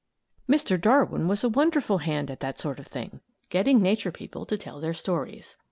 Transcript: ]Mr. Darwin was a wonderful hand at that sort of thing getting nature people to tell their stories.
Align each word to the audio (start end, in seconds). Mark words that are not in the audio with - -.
]Mr. 0.49 0.81
Darwin 0.81 1.27
was 1.27 1.43
a 1.43 1.49
wonderful 1.49 1.99
hand 1.99 2.31
at 2.31 2.39
that 2.39 2.57
sort 2.57 2.79
of 2.79 2.87
thing 2.87 3.21
getting 3.49 3.79
nature 3.79 4.11
people 4.11 4.47
to 4.47 4.57
tell 4.57 4.79
their 4.79 4.95
stories. 4.95 5.57